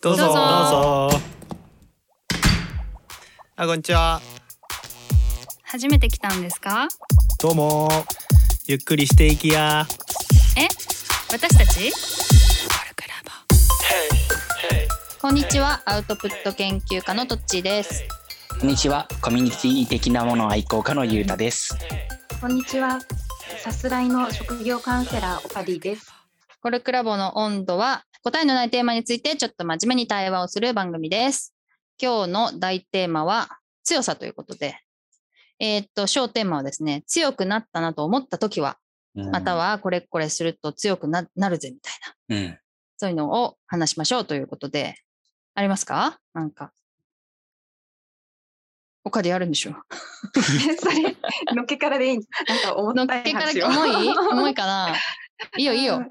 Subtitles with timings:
[0.00, 0.24] どうぞ。
[0.24, 0.32] どうぞ。
[0.32, 1.20] どうぞ
[3.54, 4.20] あこんにちは。
[5.62, 6.88] 初めて来たんですか？
[7.40, 7.88] どうも。
[8.66, 9.86] ゆっくりしていきや。
[10.56, 10.66] え？
[11.30, 11.92] 私たち？
[15.20, 15.80] こんにちは。
[15.84, 18.04] アウトプット研究家のとっちーです。
[18.60, 21.76] こんにちは、コミュニティ的なもの愛好家のゆうたです。
[22.40, 22.98] こんにちは。
[23.62, 26.12] さすらいの職業カウンセラーオカディです。
[26.60, 31.54] コルクラボの温度は答えのないテーマについてちょっと真面目に対話をする番組です。
[32.00, 33.48] 今日の大テーマは
[33.84, 34.78] 強さということで。
[35.60, 38.78] えーっと小テーマはですね強くなったなと思った時は
[39.14, 41.94] またはこれこれすると強くななるぜみたい
[42.28, 42.36] な。
[42.36, 42.58] うん、
[42.96, 44.94] そういうのを話しましょうということで、
[45.54, 46.18] ありますか？
[46.34, 46.72] なんか。
[49.02, 49.74] 他であるんでしょ
[50.78, 51.16] それ、
[51.56, 52.18] のっけからでいい。
[52.18, 53.50] んなんか重のったけから。
[53.50, 54.08] 重い？
[54.16, 54.94] 重いかな？
[55.56, 56.04] いいよいいよ。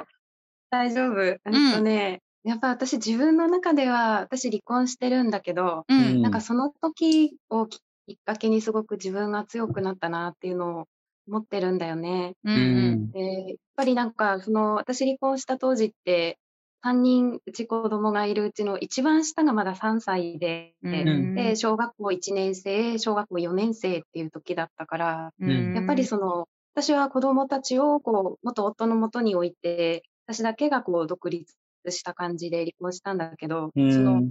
[0.72, 1.22] 大丈夫？
[1.24, 1.40] えっ
[1.70, 6.22] とね、やっぱ私自分の中では、私離婚してるんだけど、ううんん。
[6.22, 7.78] なんかその時をき
[8.14, 10.86] っかけにすごく自分が強くなったなっていうのを
[11.28, 12.34] 思ってるんだよね。
[12.44, 13.14] うんうん。
[13.14, 16.38] で、やっぱりなんか、その、私離婚した当時って、
[16.84, 31.56] 3人、うち子供がいるうちの一番下がまだ3歳で、うんで、小学校1年生、小学校4年生っていう時だったから、うんやっぱりその、私は子供たちをこう、元夫の元に置いて、私だけがこう、独立
[31.90, 33.94] した感じで離婚したんだけど、うん。
[33.94, 34.22] その、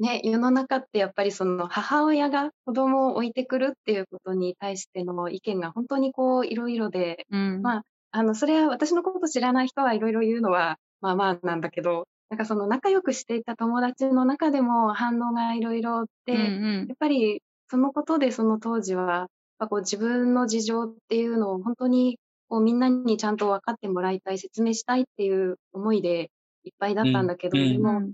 [0.00, 7.62] ね、世の中ってやっぱりその母親が子供を置いてくるっていうことに対しての意見が本当にこういろいろで、うん。
[7.62, 16.86] まああの、それは私のこと知らない人はいろいろ言うのは、まあまあなんだけど、なんかその仲良くしていた友達の中でも反応がいろいろあって、うんうん。
[16.88, 22.18] やっぱりそのことでその当時は、やっぱこう自分の事情っていうのを本当に
[22.54, 26.30] こうみんなにちゃんと分かってもらいたい、説明したいっていう思いで
[26.62, 28.12] いっぱいだったんだけど、うんでも、うん。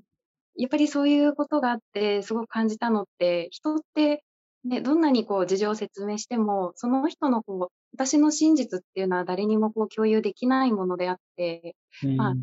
[0.56, 4.24] やっぱりそういうことがあって、すごく感じたのって、人って、
[4.64, 11.76] ね、どんなにこう事情を説明しても、その人のこう、私の真実っていうのは誰にもこう共有できないものであって、
[12.16, 12.34] まあ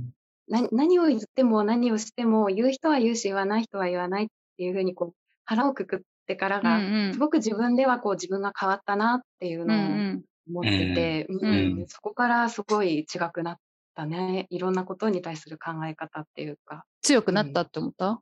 [0.48, 5.14] な何を言っても何をしても、言う人は言うし、言わない人は言わないっていうふうにこう、
[5.46, 7.14] 腹をくくってからうんが、うん。
[7.14, 13.58] すごく自分ではこう自分が変わったなっていううんうのをん思ってて、んうんそこからすごい違くなっ
[13.96, 14.48] たね。
[14.50, 16.86] いろんなことに対する考え方っていうか。
[17.02, 18.22] 強くなったって思った？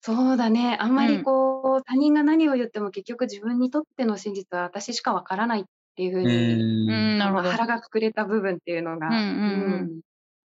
[0.00, 0.76] そうだね。
[0.80, 10.00] あんまりうんこう、他人が何を言っても結局自分にとっての真実は私しかわからないっていうふううに、うんんなるほどまあ腹がくくれた部分っていうのが、うんうんうんうん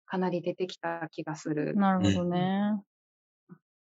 [0.07, 1.77] かなり出てきた気がする。
[1.77, 2.83] なるほどね。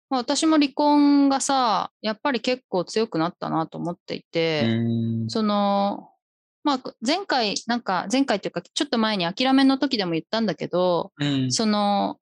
[0.09, 6.09] まあ私も離婚がさ、やっぱり結構強くなったなと思っていて、うんその、
[6.65, 11.51] まあ、前回、なんか、前回というか、ちょっと前に諦めの時でも言ったんだけど、うん。
[11.51, 12.17] その、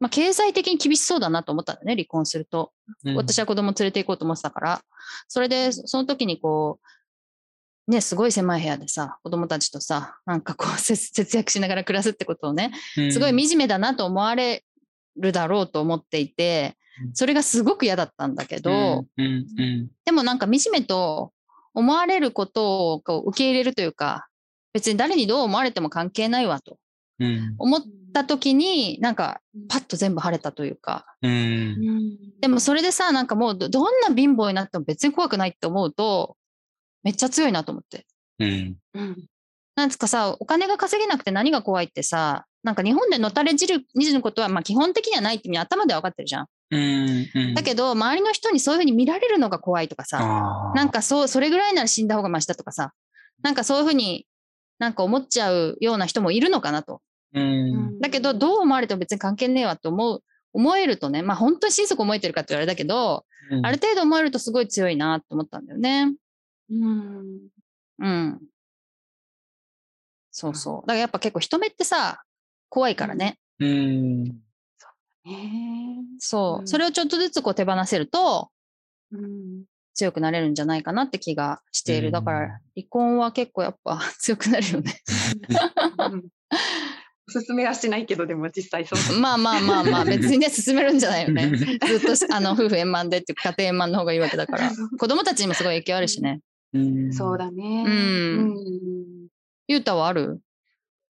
[0.00, 2.72] まあ、経済的に厳しそうだなと思ったんだね、離婚すると。
[3.16, 4.82] 私は子供連れて行こうと思ってたから。
[5.28, 6.78] それで、その時にこ
[7.88, 12.70] う、ね、すごい狭い部屋でさ、子供たちとさ、なんかこう、 節節約しながら暮らすってことをね、
[13.10, 14.62] すごい惨めだなと思われ
[15.16, 17.14] るだろうと思っていてう、ん。
[17.14, 19.06] それがすごく嫌だったんだけど、
[20.04, 21.32] でもなんか惨めと
[21.78, 24.26] 思われることをこう受け入れるというか、
[24.72, 26.76] 別に誰にどう思われても関係ないわと
[27.20, 27.54] うん。
[27.58, 31.30] 思った時に、なんかパッと全部晴れたというか、うん。
[31.30, 32.40] うん。
[32.40, 36.36] でもそれでさ、なんかもうどどんな貧乏になっても別に怖くないって思うと、
[37.02, 38.06] めっちゃ強いなと思って。
[38.38, 38.76] うん。
[38.94, 39.26] うん。
[39.74, 46.46] なんつうかさ、お金が稼げなくて何が怖いってさ、なんか日本でのたれじる、じることはまあ基本的にはないってみんな頭では分かってるじゃん。
[46.70, 52.92] うんうんだけど、周りの人にそういうふうに見られるのが怖いとかさ、なんかそう、それぐらいなら死んだ方がマシだとかさ、
[53.42, 54.26] なんかそういうふうに
[54.78, 57.00] なんか思っちゃうような人もいるのかなと。
[57.34, 66.14] うんだけど、どう思われても別に関係ねえわと思う、思えるとね、まあ本当に心底思えてるかって言われたけど、うんある程度思えるとすごい強いなと思ったんだよね。
[66.70, 67.48] うん
[67.98, 68.40] うん。
[70.30, 70.86] そうそう。
[70.86, 72.22] だからやっぱ結構人目ってさ、
[72.68, 73.38] 怖いからね。
[73.58, 74.34] うんね
[76.18, 76.62] そうう。
[76.64, 78.50] んそれをちょっとずつこう手放せると
[79.12, 79.64] うん
[79.94, 82.08] 強くなれるんじゃないかなって気がしている。
[82.08, 82.38] うんだから
[82.76, 84.94] 離婚は結構やっぱ 強くなるよね。
[85.98, 86.24] うん
[87.28, 89.20] おすすめはしないけど、でも実際そう。
[89.20, 91.54] まあまあまあまあ、別にね、進めるんじゃないよね。
[91.54, 94.70] ずっとし あの夫婦円満でっていうか家庭円満の方がいいわけだから。
[94.98, 96.40] 子供たちにもすごい影響あるしね。
[96.72, 97.84] うんそうだね。
[97.86, 99.28] うんうん
[99.66, 100.40] ゆうたはある？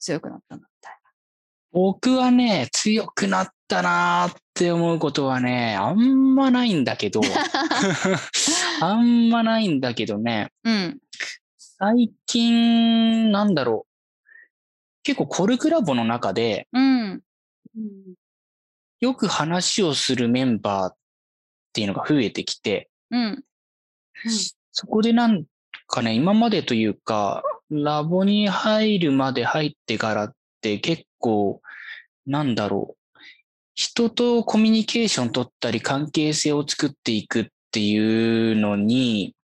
[0.00, 0.92] 強くなったのみたい
[1.70, 7.20] 僕はね、強くなったなーって思うことはね、あんまないんだけど、
[8.80, 10.72] あんまないんだけどね、な。
[10.72, 10.98] うん。
[11.56, 13.88] 最近、なんだろう。
[15.02, 17.22] 結構コルクラボの中で、うん。
[17.76, 18.14] うん
[19.00, 20.96] よく話をするメンバーっ
[21.72, 23.44] ていうのが増えてきて、うん。
[24.72, 25.44] そこでなん
[25.86, 31.62] かね、今までというか、ラボに入るまで入ってからって結構、
[32.26, 32.97] なんだろう。
[33.78, 39.36] 人とコミュニケーション取ったり関係性を作っていくっていうのに、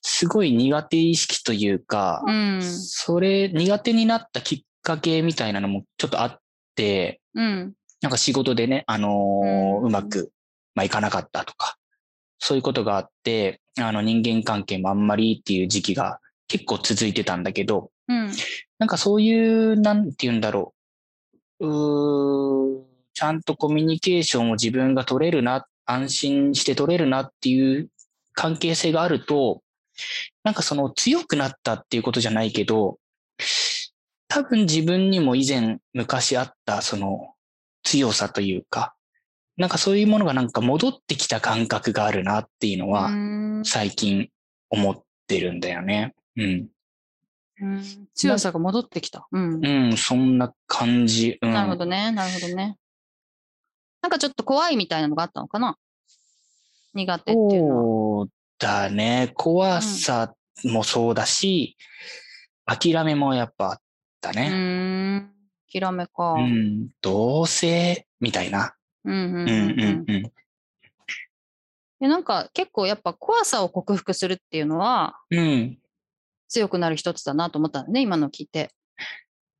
[0.00, 2.62] すごい苦手意識というか、うん。
[2.62, 6.38] それ苦手になったきっかけみたいなのもちょっとあっ
[6.76, 7.74] て、うん。
[8.00, 10.32] なんか仕事でね、あのーうまく、
[10.74, 11.76] まあ、いかなかったとか、
[12.38, 18.30] そういうことがあって、あの人間関係もあんまりっていう時期が結構続いてたんだけど、うん。
[18.78, 20.72] なんかそういう、なんて言うんだろ
[21.60, 21.66] う。
[21.66, 27.88] うーちゃんとコミュニケーションを自分が取れるな、安心して取れるなっていう
[28.34, 29.62] 関係性があると、
[30.44, 32.98] なんかその強くなったっていうことじゃないけど、
[34.28, 37.32] 多分自分にも以前昔あったその
[37.84, 38.94] 強さというか、
[39.56, 44.28] なんかそういうものがなんか戻ってきた感覚があるなっていうのはうん最近
[44.68, 46.14] 思ってるんだよね。
[46.36, 46.68] うん。
[47.62, 47.82] うん
[48.14, 49.26] 強さが戻ってきた。
[49.32, 49.64] うん。
[49.64, 51.38] うん、そんな感じ。
[51.40, 52.12] うん、なるほどね。
[52.12, 52.76] なるほどね。
[54.06, 55.76] なんかちょっと怖いみたいなのがあったのかな？
[56.94, 58.26] 苦手っていうのは。
[58.26, 58.30] そう
[58.60, 59.32] だね。
[59.34, 60.32] 怖さ
[60.62, 61.76] もそうだし、
[62.66, 63.80] 諦めもやっぱあっ
[64.20, 64.48] たうね。
[64.48, 65.32] ーん。
[65.72, 66.34] 諦めか。
[66.34, 68.76] ううんん、どうせ、みたいな。
[69.04, 70.22] うんうんうん、うんうん、うん。
[71.98, 75.78] でなんか結構やっぱ怖さを克服するっていうのはうん、
[76.46, 78.70] 強くなる一つだなと思ったんだね、今の聞いて。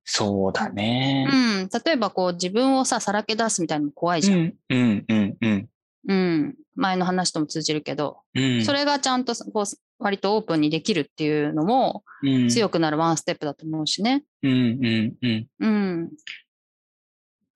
[0.09, 1.37] そうだねう。
[1.65, 1.69] ん。
[1.85, 4.39] 例えばこう自分をさ、さらけ出すみたいなのも怖いじゃん。
[4.39, 5.69] うん、うん、うん、うん。
[6.09, 6.55] うん。
[6.77, 9.65] 前の話とも通じるけど、うん、それがちゃんとこう
[9.99, 14.25] 割とオープンにできるっていうのもうん、強くなるワンステップだと思うしね。
[14.43, 15.47] うん、うん、うん。
[15.59, 16.11] うん。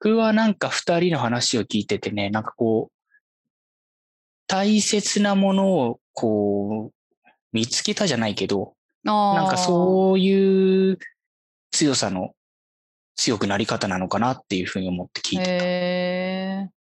[0.01, 3.29] 僕はなんか二人の話を聞いててね、なんかこう、
[4.47, 8.75] 大切なものをこう、見つけたじゃないけど、
[9.07, 10.99] あなんかそういう
[11.71, 12.33] 強さの
[13.21, 16.73] 強くなり方なのかなっていうふうに思って聞いてた。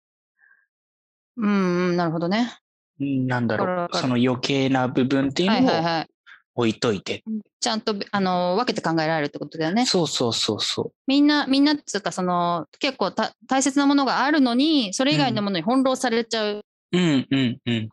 [1.36, 2.58] うんうん、なるほどね。
[2.98, 6.06] うんなんだろう、その余計な部分っていうはいはいのをはい。
[6.54, 7.22] 置いといて。
[7.60, 9.84] ちゃんと、あの、分けて考えられるってことだよね。
[9.84, 16.98] そうそうそうそみんな、みんなっつうか、その、結構た大切なものがあるのに、それ以外のものに翻弄されちゃうう。
[16.98, 17.88] うんうんうん。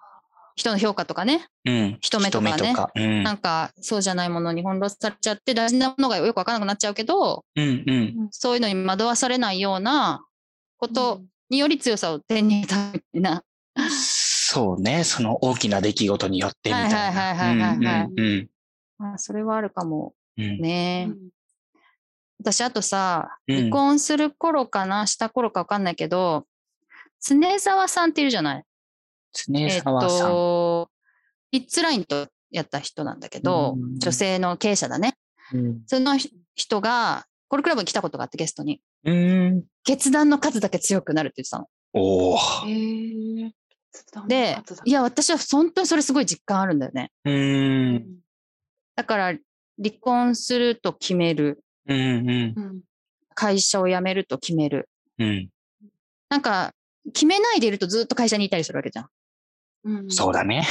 [0.57, 1.47] 人の評価とかね。
[1.65, 1.97] うん。
[2.01, 2.73] 人目とかね。
[2.95, 3.23] うん。
[3.23, 7.93] なんか、そうじゃないものに翻弄されちゃって、大事なものがよくわからなくなっちゃうけど、うんう
[8.25, 8.27] ん。
[8.31, 10.25] そういうのに惑わされないような
[10.77, 11.21] こと
[11.51, 13.43] により強さを手に入れたみたいな。
[13.91, 15.03] そうね。
[15.03, 16.97] その大きな出来事によってみたいな。
[16.97, 18.49] はいはいはい
[19.17, 20.15] それはあるかも。
[20.35, 21.11] ね。
[22.39, 26.47] 私、あとさ、うん離婚する頃かな、した頃かわかんないけど、
[27.21, 28.63] 常沢さんっているじゃない
[29.45, 30.31] 常沢さん。
[30.31, 30.89] と、
[31.51, 35.15] キッズラインとやった人なんだけど、うん女性の経営者だね。
[35.53, 36.17] うんその
[36.55, 39.63] 人が、コルクラブに来たことがあってゲストに、うん。
[39.83, 41.67] 決断の数だけ強くなるって言ってたの。
[41.93, 42.37] おお。
[44.27, 47.11] で、いや、私は本当にそれすごい実感あるんだよね。
[47.23, 47.31] う。
[47.31, 48.05] うんん
[48.95, 49.25] だから、
[49.77, 51.63] 離婚すると決める。
[51.87, 52.53] うんうん。
[52.55, 52.81] うん
[53.39, 54.89] 会社を辞めると決める。
[55.19, 55.49] うん。
[56.27, 56.73] なんか、
[57.13, 59.09] 決めないでいるとずっと会社にいたりするわけじゃん。
[59.87, 60.67] うんそうだね。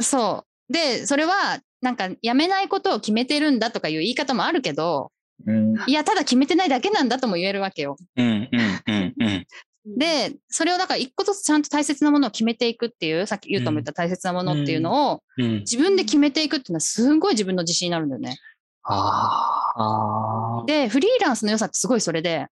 [0.00, 0.72] そう。
[0.72, 5.12] で、それは、なんか、辞めないことを決めてるんだとかいう言い方もあるけど、
[5.46, 5.74] うん。
[5.86, 7.96] いや、ただ決めてないだけなんだとも言えるわけよ。
[8.16, 9.98] うんうんうんうん。
[9.98, 15.58] で、それをだから一個ずつちゃんと大切なものを決めていくっていう、さっき言うとも言った大切なものっていうのを、うん。
[15.58, 18.38] 自分で決めていくっていうのはすごい自分の自信になるんだよね。
[18.84, 20.62] ああ。
[20.62, 22.46] あで、フリーランスの良さってすごいそれで、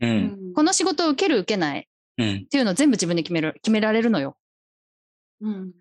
[0.00, 1.84] この仕事を受ける受けないっ
[2.16, 2.46] うん。
[2.46, 4.36] ていうのを全部自分で決める、決められるのよ。
[5.40, 5.72] うん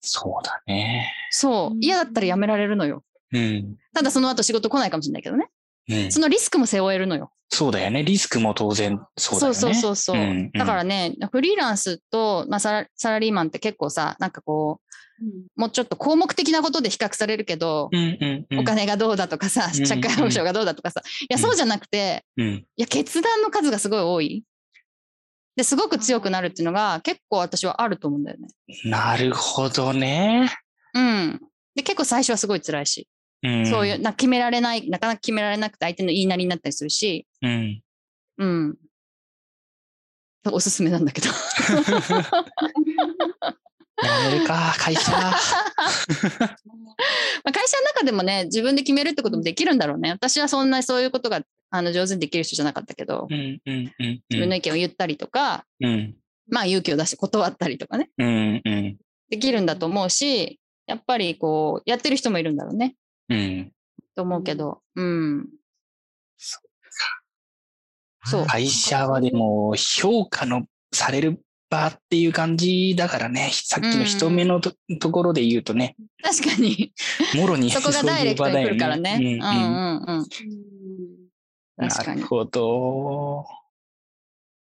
[0.00, 1.12] そうだね。
[1.30, 1.78] そうう。
[1.78, 3.04] ん嫌だったら辞められるのよ。
[3.32, 3.76] うん。
[3.94, 5.48] ただその後仕事来ないかもしれないけどね。
[5.88, 6.20] うんそ。
[6.20, 7.30] のリスクも背負えるのよ。
[7.50, 8.02] そうだよね。
[8.02, 9.58] リスクも当然そうだよね。
[9.58, 10.16] そうそうそうそう。
[10.16, 18.58] んんだからね、フリーランスと、まあ、サラサラリーマンって結構さ、なんかこう、もうちょっと項目的なことで比較されるけど、うんうんうん。
[18.60, 22.46] お金がどうだとかさ、うん社会保障がどうだとかさ、いや、そうじゃなくて、うん。
[22.46, 24.44] いや、決断の数がすごい多い。
[25.56, 28.48] で、すごく強くなるっていうのが結構私はあると思うんだよね。
[28.84, 30.50] なるほどね。
[30.94, 31.40] うん。
[31.74, 33.08] で、結構最初はすごい辛いし、
[33.42, 33.66] うん。
[33.66, 37.82] そういう、な決められない、なかなか決められなくて相手の言いなりになったりするし、うん。
[38.38, 38.76] うん。
[40.50, 41.28] おすすめなんだけど。
[44.02, 45.12] やめるか、会社。
[45.20, 45.32] まあ
[47.52, 50.10] 会社の中でもね、自分で決めるってこともできるんだろうね。
[50.10, 51.42] 私はそんなそういうことが
[51.74, 56.14] あの上手にできる人じゃなかったけど、うんうんうん自分の意見を言ったりとか、うん。
[56.48, 58.96] まあ勇気を出して断ったりとかね、うんうん。
[59.30, 62.94] できるんだと思うし、やっぱりこう、やってる人もいるんだろうね、
[63.30, 63.72] うん。
[64.14, 65.48] と思うけど、うん。
[68.24, 68.46] そう。
[68.46, 76.92] 会社はでも評価のされる場っていう感じだからね、さっきの人目のと,、ところで言うとね、確かに、
[77.34, 79.14] もろにそこがダイレクトに来るからね。
[79.14, 80.02] そうういうんうん。
[80.02, 80.18] うん。
[80.18, 81.21] うん
[81.76, 82.28] 確かになる。
[82.28, 83.44] ほど。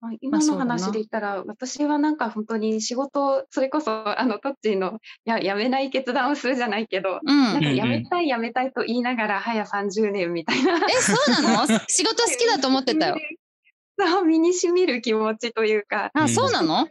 [0.02, 7.64] まあ今の話で言ったら、私はなんか本当に仕事、それこそ、あの、トッチーの、や、辞めない決断をするじゃないけど、うんなん。
[7.64, 10.76] かうん辞めたい辞めたいと言いながら、早30年みたいな。
[10.78, 11.68] え、そうなの？
[11.88, 13.18] 仕事好きだと思ってたよ。
[14.00, 16.88] そう、身に染みる気持ちというか、あ、そうなの？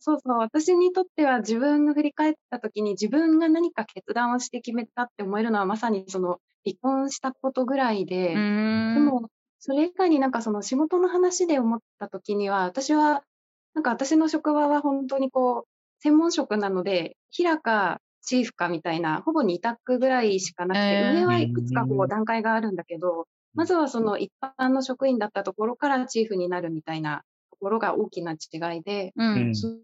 [0.00, 8.34] そういう意味ではそうそう、私にとっては自分が振り返った時に自分が何か決断をして決めたって思えるのはまさにその離婚したことぐらいで。
[8.34, 13.22] でも、それ以外になんかその仕事の話で思ったときには、私は、
[13.74, 15.68] なんか私の職場は本当にこう、
[16.00, 27.24] 専門職なので、平かチーフかみたいな、ほぼ2択ぐらいしかなくて、えー上はいくつかこう段階があるんだけど、まずはその一般の職員だったところからチーフになるみたいなと
[27.62, 29.50] ころが大きな違いで、ううん。
[29.54, 29.54] ん。
[29.54, 29.76] その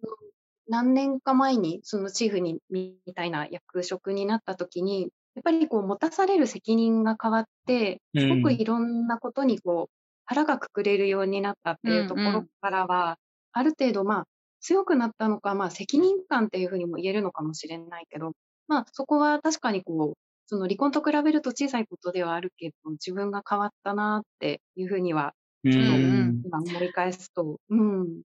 [0.68, 9.94] 何年か前にそのチーフにみたいな役職になった時に、やっぱりこう持たされる責任が変わって、すごくいろんなことにこう
[10.26, 13.18] 腹がくくれるようになったっていうところからは、
[13.52, 14.25] ある程度まあ
[14.61, 18.32] 強くなったのか、まあ責任感っていうふうにも言えるのかもしれないけど、
[18.68, 26.42] まあそこは確かにこう、その離婚と比べると小さいことではあるけど、自分が変わったなっていうふうには、うんうん。
[26.44, 28.22] 今思い返すと、うん。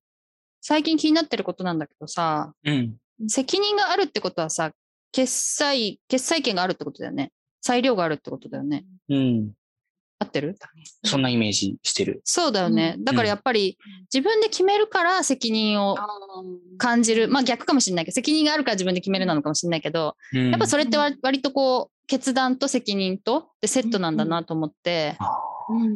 [0.61, 2.95] 最近気になってることなんだけどさ、うん。
[3.27, 4.71] 責任があるってことはさ、
[5.11, 7.31] 決済、決済権があるってことだよね。
[7.61, 8.85] 裁量があるってことだよね。
[9.09, 9.51] うん。
[10.19, 10.57] 合ってる？
[11.03, 12.21] そんなイメージしてる。
[12.23, 12.95] そうだよね。
[12.99, 13.77] だからやっぱり
[14.13, 16.07] 自分で決めるから責任をあ
[16.77, 17.27] 感じる。
[17.27, 25.52] まあ逆かもしれないけど、責任があるから自分で決めるなのかもしれないけど、ややっぱそれってわ割とこう、決断と責任とでセットなんだなと思って、うん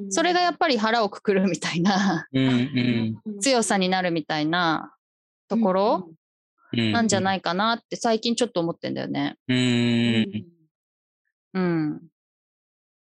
[0.09, 4.93] それがやっぱり腹をくくるみたいなうんうんうん強さになるみたいな
[5.47, 6.09] ところ
[6.73, 9.37] うんなんじゃないかなって最近ちょっと思ってんだよね。
[9.47, 10.45] ううんん
[11.53, 12.01] うん。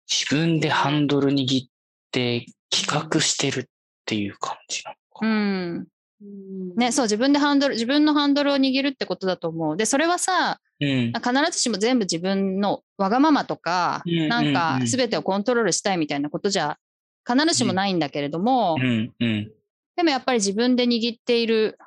[0.07, 1.67] 自分でハンドル握っ
[2.11, 3.65] て企画してるっ
[4.05, 5.25] ていう感じなのうか。
[5.25, 5.29] ん。
[5.29, 5.87] うん
[6.21, 9.77] ね、そう、自分でハンドル、自分のハンドルを握るってことだと思う。
[9.77, 16.77] で、それはさ、うん必ずしも全部自分のわがままとか、うんなんか全てをコントロールしたいみたいなことじゃ
[17.25, 19.51] 必ずしもないんだけれども、うんうん
[19.95, 21.77] でもやっぱり自分で握っている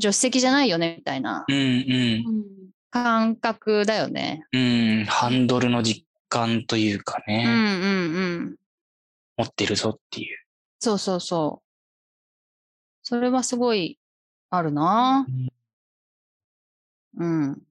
[0.00, 2.44] 助手席じゃないよね、みたいなうんうんうん
[2.90, 4.46] 感覚だよね。
[4.52, 8.56] うんハンドルの実感というかね、うんうんうん。
[9.36, 10.38] 持ってるぞっていう。
[10.78, 11.63] そうそうそう。
[13.04, 13.98] それはすごい
[14.48, 15.26] あるな。
[17.16, 17.62] うん。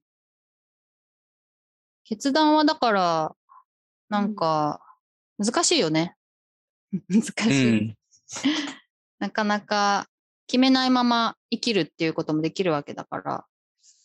[2.04, 3.36] 決断はだから、
[4.08, 4.80] なんか、
[5.38, 6.16] 難しいよね。
[7.10, 7.96] 難しうい、ん
[9.18, 10.06] なかなか
[10.46, 13.44] 決めないまま生きるっていうこともできるわけだから。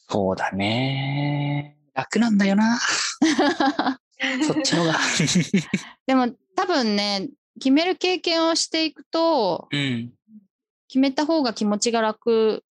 [0.09, 1.77] そうだね。
[1.93, 2.79] 楽なんだよな。
[4.47, 4.95] そっちのが。
[6.07, 10.13] でも多分ね、決める経験をしていくと、うん。
[10.89, 12.63] 決めた方が気持ちが楽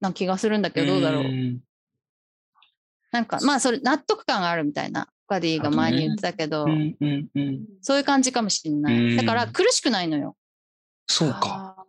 [0.00, 1.24] な気がするんだけど、どうだろう。
[1.24, 1.60] ん
[3.12, 7.66] なんか、まあ、それ、納得感があるみたいな、ガディが前に言ってたけど、うんうんうん。
[7.82, 9.14] そういう感じかもしれなうい。
[9.14, 10.36] んだから、苦しくないのよ。
[11.08, 11.86] そうか。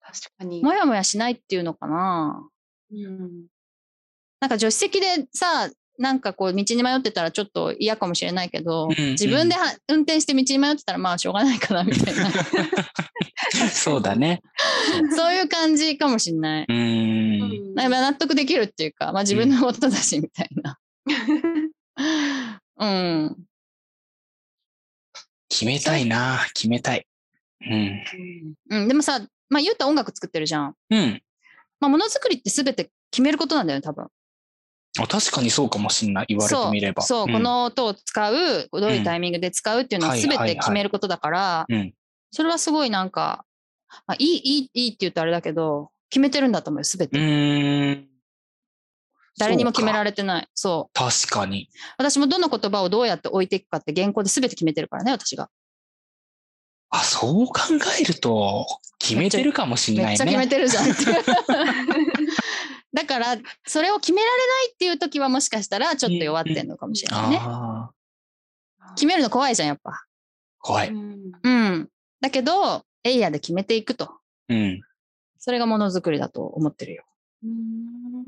[0.00, 0.62] 確かに。
[0.62, 2.46] もやもやしないっていうのかな。
[2.92, 3.46] うん
[4.40, 12.30] なんか、助手席でさ、なんかこう、道に迷ってたらちょっと嫌かもしれないけど、うんうん自分では運転して道に迷ってたら、まあ、しょうがないかな、みたいな。
[13.70, 14.40] そうだね。
[15.14, 16.66] そういう感じかもしれない。
[16.66, 16.72] う。
[16.72, 20.78] うんんなんか納得できるっていうか、まあ、自分のことだし、みたいな。
[22.78, 23.36] うん。
[25.50, 26.46] 決めたいな。
[26.54, 27.06] 決めたい。
[27.60, 28.04] うん。
[28.70, 30.74] うん、でもさ、まあ、言うと音楽作ってるじゃん。
[30.88, 31.22] うん。
[31.78, 34.08] まあ、ものづくりって全て決めることなんだよね、多分。
[35.02, 36.26] あ確かにそうかもしんない。
[36.28, 37.02] 言われてみれば。
[37.02, 41.94] そう、そうんこ、の音を使う、どういうタイミングで使うっていうのははい全て決めることだから、うん。
[42.30, 43.44] それはすごいなんか、
[44.06, 48.10] まあ、いい、いい、いいって言うとあれだけど、決めてるんだと思うよ、全うて。
[49.38, 50.48] 誰にも決められれてない。
[50.54, 50.92] そう。
[50.92, 51.68] 確かに。
[51.96, 55.48] 私もどの言葉をどうやって置いていくかって原稿で全て決めてるからね、私が。
[56.90, 57.52] あ、そう考
[58.00, 58.66] えると、
[58.98, 60.08] 決めてるかもしんないね。
[60.10, 61.04] めっちゃ決めてるじゃんって。
[62.92, 67.38] だから、それを決められないっていう時はもしかしたらちょっと弱ってんのかもしれないね。
[67.40, 67.90] あ
[68.96, 70.04] 決めるの怖いじゃん、やっぱ。
[70.58, 70.88] 怖い。
[70.88, 71.88] うんうん。
[72.20, 74.18] だけど、エイヤで決めていくと。
[74.48, 74.80] うん。
[75.38, 77.04] それがものづくりだと思ってるよ。
[77.44, 78.24] うん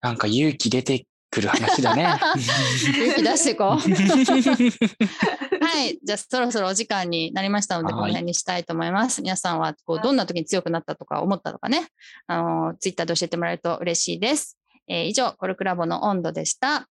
[0.00, 2.06] なんか勇気出てくる話だね。
[2.36, 3.68] 勇気出していこう。
[5.64, 5.98] はい。
[6.02, 9.22] じゃあ、そろそろお時間になりましたので、はいこの辺にしたいと思います。
[9.22, 11.88] 皆さんは、こう、どんな時に強くなったとか思ったとかね、
[12.26, 14.58] あの、ツイッターで教えてもらえると嬉しいです。
[14.88, 16.86] えー以上、コルクラボの温度でした。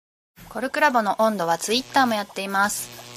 [0.49, 3.10] コルクラボの温度はツイッターもやっています。